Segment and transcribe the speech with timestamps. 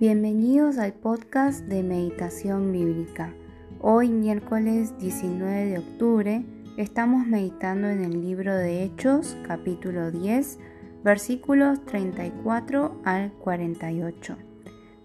[0.00, 3.34] Bienvenidos al podcast de Meditación Bíblica.
[3.82, 6.42] Hoy miércoles 19 de octubre
[6.78, 10.58] estamos meditando en el libro de Hechos capítulo 10
[11.04, 14.38] versículos 34 al 48.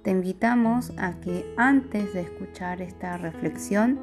[0.01, 3.99] Te invitamos a que antes de escuchar esta reflexión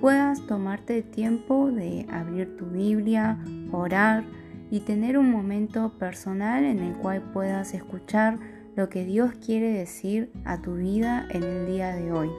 [0.00, 3.38] puedas tomarte tiempo de abrir tu Biblia,
[3.70, 4.24] orar
[4.72, 8.40] y tener un momento personal en el cual puedas escuchar
[8.74, 12.30] lo que Dios quiere decir a tu vida en el día de hoy.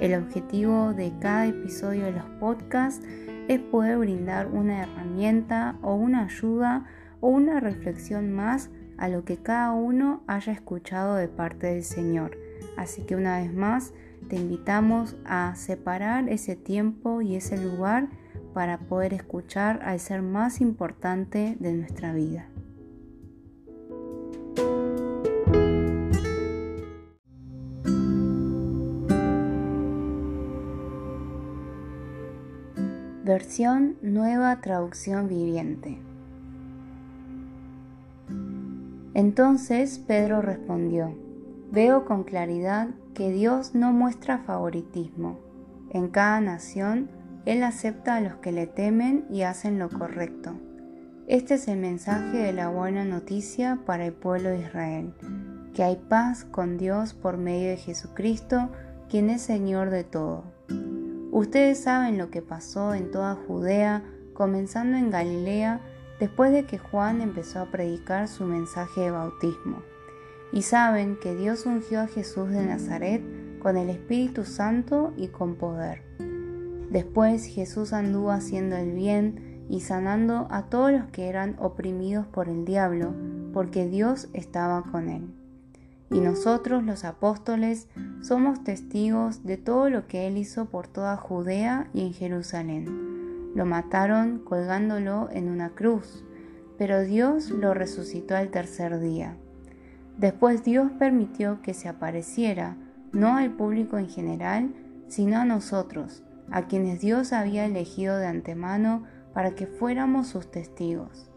[0.00, 3.04] El objetivo de cada episodio de los podcasts
[3.48, 6.86] es poder brindar una herramienta o una ayuda
[7.20, 12.38] o una reflexión más a lo que cada uno haya escuchado de parte del Señor.
[12.76, 13.92] Así que una vez más
[14.28, 18.08] te invitamos a separar ese tiempo y ese lugar
[18.54, 22.46] para poder escuchar al ser más importante de nuestra vida.
[33.32, 35.98] Versión Nueva Traducción Viviente.
[39.14, 41.16] Entonces Pedro respondió,
[41.70, 45.38] veo con claridad que Dios no muestra favoritismo.
[45.88, 47.08] En cada nación,
[47.46, 50.52] Él acepta a los que le temen y hacen lo correcto.
[51.26, 55.14] Este es el mensaje de la buena noticia para el pueblo de Israel,
[55.72, 58.68] que hay paz con Dios por medio de Jesucristo,
[59.08, 60.51] quien es Señor de todo.
[61.32, 64.02] Ustedes saben lo que pasó en toda Judea,
[64.34, 65.80] comenzando en Galilea,
[66.20, 69.82] después de que Juan empezó a predicar su mensaje de bautismo.
[70.52, 73.22] Y saben que Dios ungió a Jesús de Nazaret
[73.60, 76.02] con el Espíritu Santo y con poder.
[76.90, 82.50] Después Jesús anduvo haciendo el bien y sanando a todos los que eran oprimidos por
[82.50, 83.14] el diablo,
[83.54, 85.41] porque Dios estaba con él
[86.12, 87.88] y nosotros los apóstoles
[88.20, 93.52] somos testigos de todo lo que Él hizo por toda Judea y en Jerusalén.
[93.54, 96.24] Lo mataron colgándolo en una cruz,
[96.76, 99.36] pero Dios lo resucitó al tercer día.
[100.18, 102.76] Después Dios permitió que se apareciera,
[103.12, 104.74] no al público en general,
[105.08, 111.30] sino a nosotros, a quienes Dios había elegido de antemano para que fuéramos sus testigos.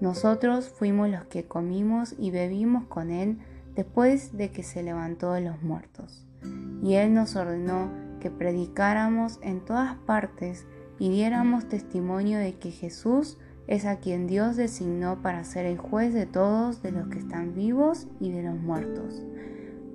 [0.00, 3.38] Nosotros fuimos los que comimos y bebimos con Él
[3.76, 6.26] después de que se levantó de los muertos.
[6.82, 10.66] Y Él nos ordenó que predicáramos en todas partes
[10.98, 16.14] y diéramos testimonio de que Jesús es a quien Dios designó para ser el juez
[16.14, 19.22] de todos, de los que están vivos y de los muertos.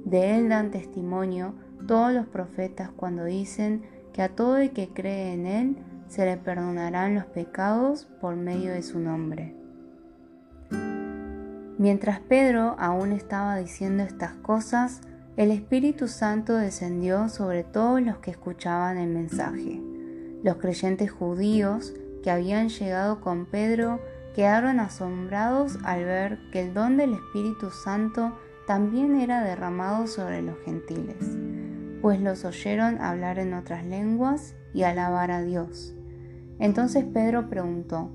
[0.05, 1.53] De Él dan testimonio
[1.87, 5.77] todos los profetas cuando dicen que a todo el que cree en Él
[6.07, 9.60] se le perdonarán los pecados por medio de su nombre.
[11.81, 15.01] Mientras Pedro aún estaba diciendo estas cosas,
[15.35, 19.81] el Espíritu Santo descendió sobre todos los que escuchaban el mensaje.
[20.43, 23.99] Los creyentes judíos que habían llegado con Pedro
[24.35, 28.37] quedaron asombrados al ver que el don del Espíritu Santo
[28.67, 31.35] también era derramado sobre los gentiles,
[31.99, 35.95] pues los oyeron hablar en otras lenguas y alabar a Dios.
[36.59, 38.11] Entonces Pedro preguntó,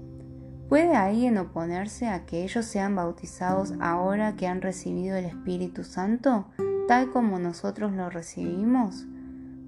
[0.69, 6.47] ¿Puede alguien oponerse a que ellos sean bautizados ahora que han recibido el Espíritu Santo,
[6.89, 9.07] tal como nosotros lo recibimos?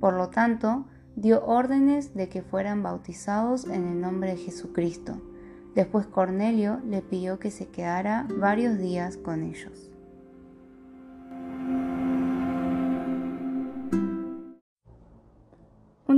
[0.00, 5.22] Por lo tanto, dio órdenes de que fueran bautizados en el nombre de Jesucristo.
[5.76, 9.92] Después Cornelio le pidió que se quedara varios días con ellos.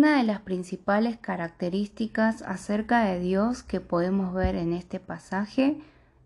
[0.01, 5.77] Una de las principales características acerca de Dios que podemos ver en este pasaje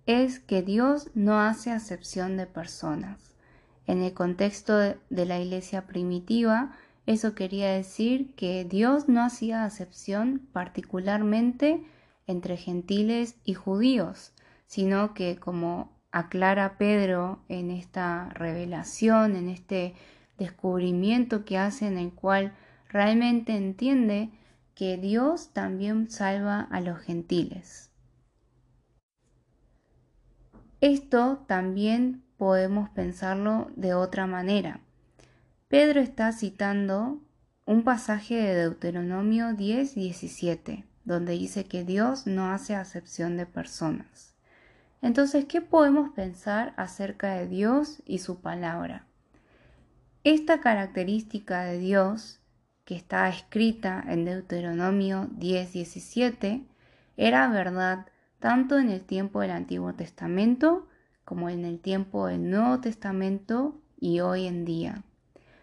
[0.06, 3.34] es que Dios no hace acepción de personas.
[3.88, 6.70] En el contexto de la iglesia primitiva,
[7.06, 11.84] eso quería decir que Dios no hacía acepción particularmente
[12.28, 14.34] entre gentiles y judíos,
[14.66, 19.96] sino que como aclara Pedro en esta revelación, en este
[20.38, 22.54] descubrimiento que hace en el cual
[22.94, 24.30] realmente entiende
[24.76, 27.90] que Dios también salva a los gentiles.
[30.80, 34.78] Esto también podemos pensarlo de otra manera.
[35.66, 37.20] Pedro está citando
[37.66, 44.36] un pasaje de Deuteronomio 10, 17, donde dice que Dios no hace acepción de personas.
[45.02, 49.04] Entonces, ¿qué podemos pensar acerca de Dios y su palabra?
[50.22, 52.40] Esta característica de Dios
[52.84, 56.64] que está escrita en Deuteronomio 10:17
[57.16, 58.06] era verdad
[58.38, 60.86] tanto en el tiempo del Antiguo Testamento
[61.24, 65.02] como en el tiempo del Nuevo Testamento y hoy en día.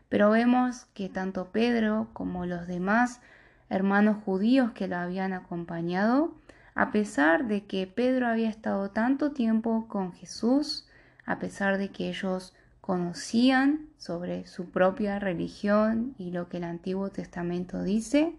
[0.10, 3.22] Pero vemos que tanto Pedro como los demás
[3.70, 6.34] hermanos judíos que lo habían acompañado,
[6.74, 10.88] a pesar de que Pedro había estado tanto tiempo con Jesús,
[11.26, 17.10] a pesar de que ellos conocían sobre su propia religión y lo que el Antiguo
[17.10, 18.36] Testamento dice,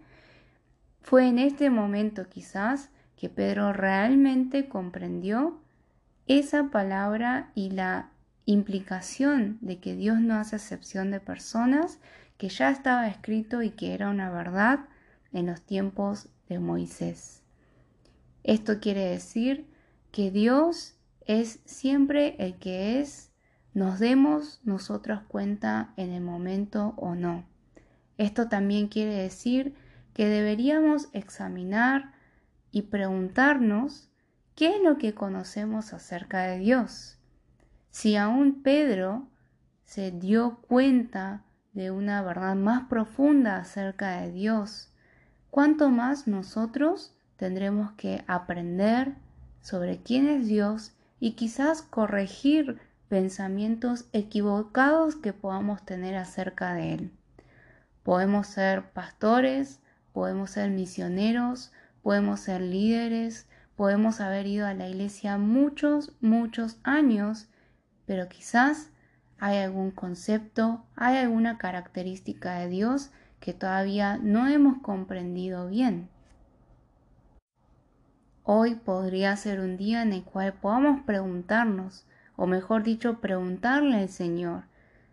[1.01, 5.59] fue en este momento quizás que Pedro realmente comprendió
[6.27, 8.09] esa palabra y la
[8.45, 11.99] implicación de que Dios no hace excepción de personas,
[12.37, 14.81] que ya estaba escrito y que era una verdad
[15.31, 17.41] en los tiempos de Moisés.
[18.43, 19.65] Esto quiere decir
[20.11, 20.95] que Dios
[21.25, 23.31] es siempre el que es,
[23.73, 27.45] nos demos nosotros cuenta en el momento o no.
[28.17, 29.75] Esto también quiere decir
[30.13, 32.13] que deberíamos examinar
[32.71, 34.09] y preguntarnos
[34.55, 37.17] qué es lo que conocemos acerca de Dios.
[37.89, 39.27] Si aún Pedro
[39.85, 41.43] se dio cuenta
[41.73, 44.91] de una verdad más profunda acerca de Dios,
[45.49, 49.15] ¿cuánto más nosotros tendremos que aprender
[49.61, 52.79] sobre quién es Dios y quizás corregir
[53.13, 57.11] pensamientos equivocados que podamos tener acerca de Él.
[58.01, 59.79] Podemos ser pastores,
[60.13, 61.71] podemos ser misioneros,
[62.01, 67.49] podemos ser líderes, podemos haber ido a la iglesia muchos, muchos años,
[68.07, 68.89] pero quizás
[69.37, 76.09] hay algún concepto, hay alguna característica de Dios que todavía no hemos comprendido bien.
[78.41, 84.09] Hoy podría ser un día en el cual podamos preguntarnos, o mejor dicho, preguntarle al
[84.09, 84.63] Señor,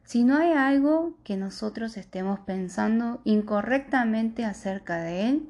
[0.05, 5.49] si no hay algo que nosotros estemos pensando incorrectamente acerca de Él,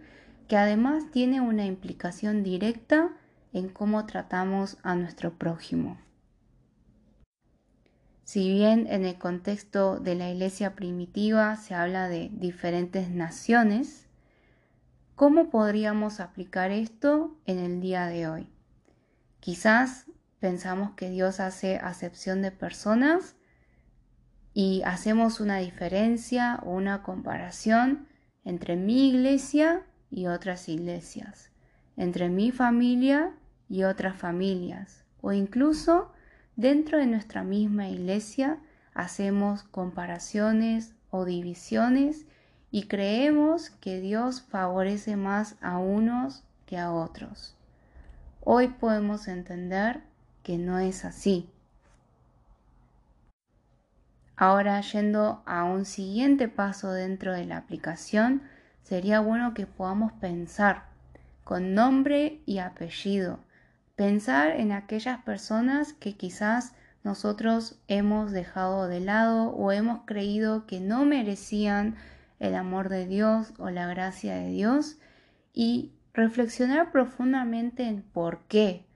[0.48, 3.10] que además tiene una implicación directa
[3.52, 5.98] en cómo tratamos a nuestro prójimo.
[8.24, 14.10] Si bien en el contexto de la iglesia primitiva se habla de diferentes naciones,
[15.20, 18.48] ¿Cómo podríamos aplicar esto en el día de hoy?
[19.40, 20.06] Quizás
[20.40, 23.36] pensamos que Dios hace acepción de personas
[24.52, 28.08] y hacemos una diferencia o una comparación
[28.44, 31.50] entre mi iglesia y otras iglesias,
[31.96, 33.32] entre mi familia
[33.68, 36.10] y otras familias, o incluso
[36.56, 38.58] dentro de nuestra misma iglesia
[38.94, 42.26] hacemos comparaciones o divisiones
[42.70, 47.56] y creemos que Dios favorece más a unos que a otros.
[48.40, 50.09] Hoy podemos entender
[50.42, 51.48] que no es así.
[54.36, 58.42] Ahora yendo a un siguiente paso dentro de la aplicación,
[58.82, 60.84] sería bueno que podamos pensar
[61.44, 63.40] con nombre y apellido,
[63.96, 66.72] pensar en aquellas personas que quizás
[67.02, 71.96] nosotros hemos dejado de lado o hemos creído que no merecían
[72.38, 74.96] el amor de Dios o la gracia de Dios
[75.52, 78.86] y reflexionar profundamente en por qué,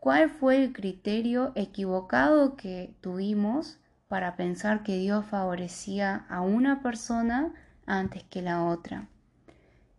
[0.00, 7.52] cuál fue el criterio equivocado que tuvimos para pensar que Dios favorecía a una persona
[7.86, 9.08] antes que la otra.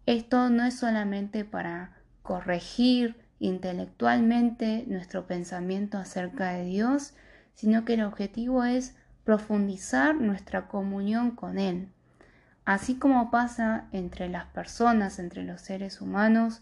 [0.07, 1.92] Esto no es solamente para
[2.24, 7.13] corregir intelectualmente nuestro pensamiento acerca de Dios,
[7.54, 11.90] sino que el objetivo es profundizar nuestra comunión con Él.
[12.66, 16.61] Así como pasa entre las personas, entre los seres humanos,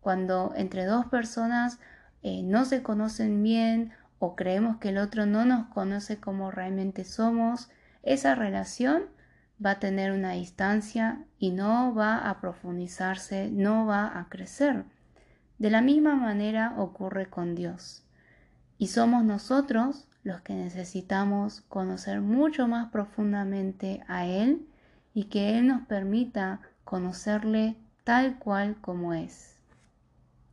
[0.00, 1.78] cuando entre dos personas
[2.24, 7.04] eh, no se conocen bien o creemos que el otro no nos conoce como realmente
[7.04, 7.68] somos,
[8.02, 9.02] esa relación
[9.64, 14.84] va a tener una distancia y no va a profundizarse, no va a crecer.
[15.58, 18.06] De la misma manera ocurre con Dios.
[18.78, 24.66] Y somos nosotros los que necesitamos conocer mucho más profundamente a Él
[25.12, 29.58] y que Él nos permita conocerle tal cual como es.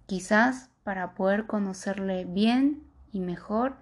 [0.06, 3.76] Quizás para poder conocerle bien y mejor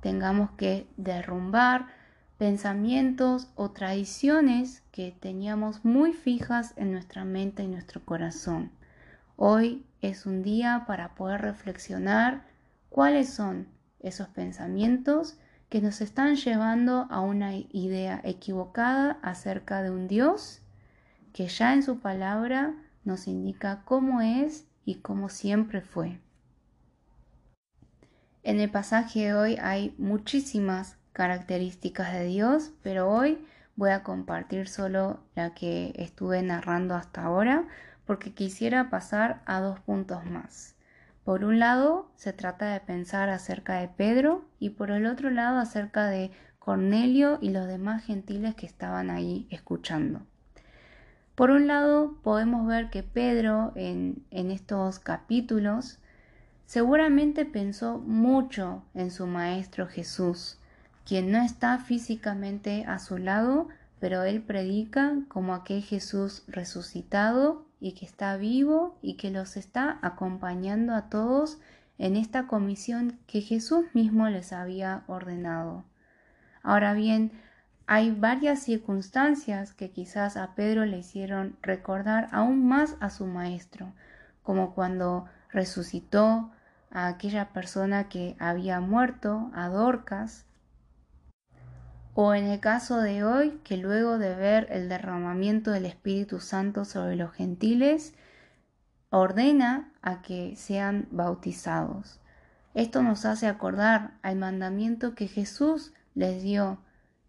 [0.00, 1.86] tengamos que derrumbar
[2.38, 8.70] pensamientos o tradiciones que teníamos muy fijas en nuestra mente y nuestro corazón.
[9.36, 12.44] Hoy es un día para poder reflexionar
[12.88, 13.68] cuáles son
[14.00, 20.62] esos pensamientos que nos están llevando a una idea equivocada acerca de un Dios
[21.32, 26.18] que ya en su palabra nos indica cómo es y cómo siempre fue.
[28.46, 34.68] En el pasaje de hoy hay muchísimas características de Dios, pero hoy voy a compartir
[34.68, 37.64] solo la que estuve narrando hasta ahora
[38.04, 40.76] porque quisiera pasar a dos puntos más.
[41.24, 45.58] Por un lado, se trata de pensar acerca de Pedro y por el otro lado
[45.58, 50.24] acerca de Cornelio y los demás gentiles que estaban ahí escuchando.
[51.34, 55.98] Por un lado, podemos ver que Pedro en, en estos capítulos
[56.66, 60.58] seguramente pensó mucho en su Maestro Jesús,
[61.04, 63.68] quien no está físicamente a su lado,
[64.00, 69.98] pero él predica como aquel Jesús resucitado y que está vivo y que los está
[70.02, 71.58] acompañando a todos
[71.98, 75.84] en esta comisión que Jesús mismo les había ordenado.
[76.62, 77.32] Ahora bien,
[77.86, 83.92] hay varias circunstancias que quizás a Pedro le hicieron recordar aún más a su maestro,
[84.42, 86.50] como cuando resucitó
[86.90, 90.46] a aquella persona que había muerto, a Dorcas,
[92.14, 96.86] o en el caso de hoy, que luego de ver el derramamiento del Espíritu Santo
[96.86, 98.14] sobre los gentiles,
[99.10, 102.20] ordena a que sean bautizados.
[102.72, 106.78] Esto nos hace acordar al mandamiento que Jesús les dio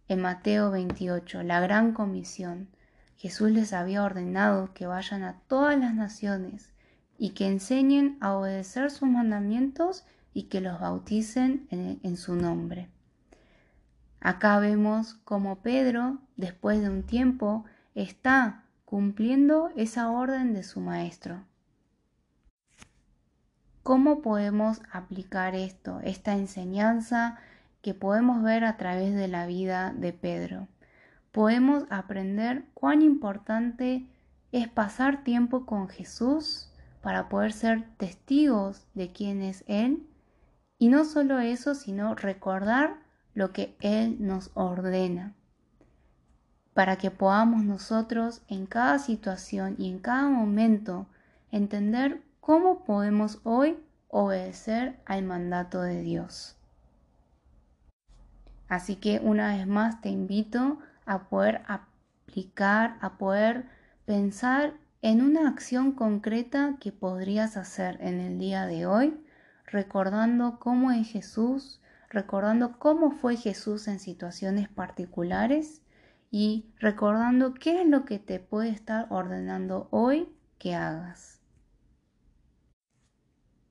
[0.08, 2.70] en Mateo 28, la gran comisión.
[3.18, 6.74] Jesús les había ordenado que vayan a todas las naciones
[7.18, 12.90] y que enseñen a obedecer sus mandamientos y que los bauticen en, su nombre.
[14.20, 21.44] Acá vemos como Pedro, después de un tiempo, está cumpliendo esa orden de su maestro.
[23.82, 27.40] ¿Cómo podemos aplicar esto, esta enseñanza
[27.82, 30.68] que podemos ver a través de la vida de Pedro?
[31.32, 34.06] Podemos aprender cuán importante
[34.52, 36.70] es pasar tiempo con Jesús
[37.08, 40.06] para poder ser testigos de quién es Él.
[40.78, 42.98] Y no solo eso, sino recordar
[43.34, 45.34] lo que Él nos ordena,
[46.74, 51.08] para que podamos nosotros en cada situación y en cada momento
[51.50, 53.78] entender cómo podemos hoy
[54.10, 56.58] obedecer al mandato de Dios.
[58.68, 63.70] Así que una vez más te invito a poder aplicar, a poder
[64.04, 64.74] pensar
[65.08, 69.18] en una acción concreta que podrías hacer en el día de hoy,
[69.66, 75.82] recordando cómo es Jesús, recordando cómo fue Jesús en situaciones particulares
[76.30, 80.28] y recordando qué es lo que te puede estar ordenando hoy
[80.60, 81.40] que hagas.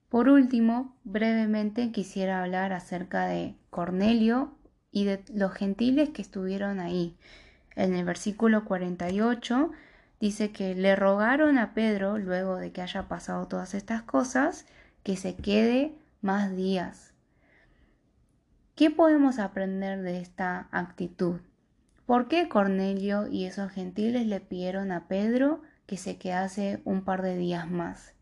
[0.09, 4.57] Por último, brevemente quisiera hablar acerca de Cornelio
[4.89, 7.15] y de los gentiles que estuvieron ahí.
[7.75, 9.71] En el versículo 48
[10.19, 14.65] dice que le rogaron a Pedro, luego de que haya pasado todas estas cosas,
[15.03, 17.13] que se quede más días.
[18.75, 21.41] ¿Qué podemos aprender de esta actitud?
[22.05, 27.21] ¿Por qué Cornelio y esos gentiles le pidieron a Pedro que se quedase un par
[27.21, 28.13] de días más?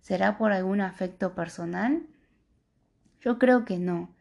[0.00, 2.02] ¿Será por algún afecto personal?
[3.20, 4.14] Yo creo que no.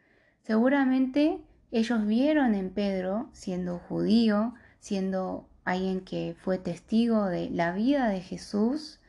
[0.43, 1.39] Seguramente
[1.71, 8.21] ellos vieron en Pedro, siendo judío, siendo alguien que fue testigo de la vida de
[8.21, 8.99] Jesús,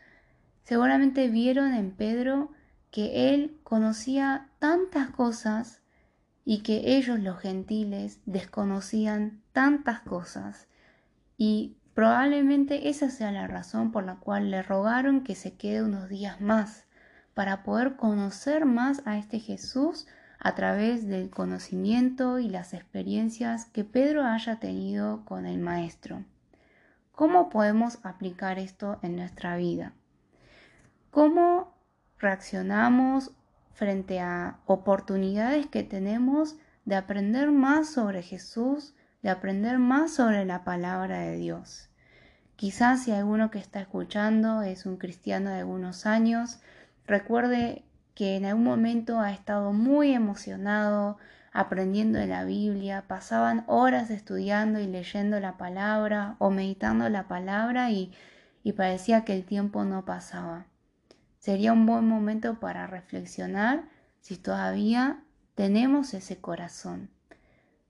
[0.65, 2.51] seguramente vieron en Pedro
[2.91, 5.81] que él conocía tantas cosas
[6.45, 10.69] y que ellos los gentiles desconocían tantas cosas
[11.37, 16.09] y probablemente esa sea la razón por la cual le rogaron que se quede unos
[16.09, 16.85] días más
[17.35, 20.07] para poder conocer más a este Jesús
[20.39, 26.25] a través del conocimiento y las experiencias que Pedro haya tenido con el Maestro.
[27.13, 29.93] ¿Cómo podemos aplicar esto en nuestra vida?
[31.11, 31.75] ¿Cómo
[32.19, 33.33] reaccionamos
[33.75, 40.65] frente a oportunidades que tenemos de aprender más sobre Jesús, de aprender más sobre la
[40.65, 41.89] palabra de Dios.
[42.57, 46.61] Quizás si alguno que está escuchando es un cristiano de algunos años,
[47.07, 51.19] recuerde que en algún momento ha estado muy emocionado
[51.53, 57.91] aprendiendo de la Biblia, pasaban horas estudiando y leyendo la palabra o meditando la palabra
[57.91, 58.13] y,
[58.63, 60.67] y parecía que el tiempo no pasaba.
[61.39, 63.85] Sería un buen momento para reflexionar
[64.21, 67.11] si todavía tenemos ese corazón.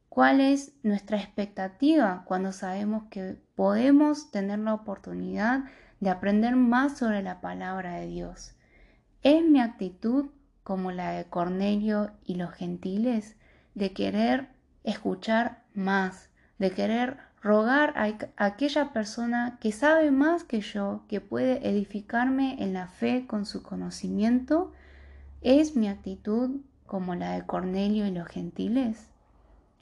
[0.09, 5.65] ¿Cuál es nuestra expectativa cuando sabemos que podemos tener la oportunidad
[6.01, 8.55] de aprender más sobre la palabra de Dios?
[9.23, 10.31] ¿Es mi actitud
[10.65, 13.37] como la de Cornelio y los gentiles
[13.75, 14.49] de querer
[14.85, 21.69] escuchar más, de querer rogar a aquella persona que sabe más que yo, que puede
[21.69, 24.73] edificarme en la fe con su conocimiento,
[25.41, 29.09] ¿es mi actitud como la de Cornelio y los gentiles?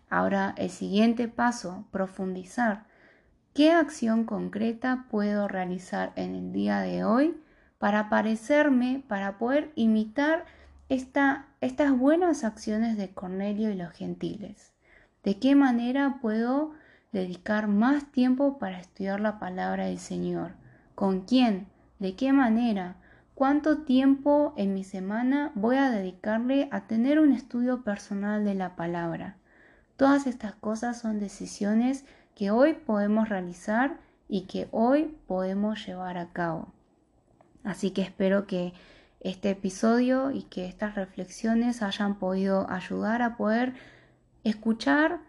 [0.09, 2.87] Ahora el siguiente paso, profundizar.
[3.53, 7.37] ¿Qué acción concreta puedo realizar en el día de hoy
[7.79, 10.45] para parecerme, para poder imitar
[10.91, 14.73] esta, estas buenas acciones de Cornelio y los gentiles?
[15.23, 16.73] ¿De qué manera puedo
[17.13, 20.53] dedicar más tiempo para estudiar la palabra del Señor?
[20.97, 21.69] ¿Con quién?
[22.01, 22.97] ¿De qué manera?
[23.35, 28.75] ¿Cuánto tiempo en mi semana voy a dedicarle a tener un estudio personal de la
[28.75, 29.37] palabra?
[29.97, 32.05] Todas estas cosas son decisiones
[32.35, 36.73] que hoy podemos realizar y que hoy podemos llevar a cabo.
[37.63, 38.73] Así que espero que
[39.21, 43.75] este episodio y que estas reflexiones hayan podido ayudar a poder
[44.45, 45.21] escuchar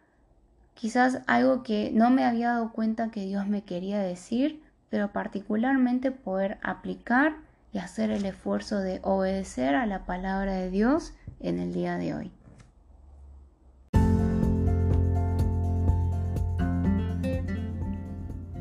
[0.73, 6.11] quizás algo que no me había dado cuenta que Dios me quería decir, pero particularmente
[6.11, 7.35] poder aplicar
[7.73, 12.13] y hacer el esfuerzo de obedecer a la palabra de Dios en el día de
[12.13, 12.31] hoy.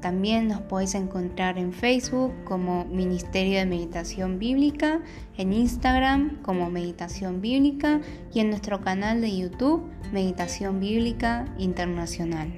[0.01, 5.03] También nos podéis encontrar en Facebook como Ministerio de Meditación Bíblica,
[5.39, 8.01] en Instagram como Meditación Bíblica
[8.35, 12.53] y en nuestro canal de YouTube Meditación Bíblica Internacional.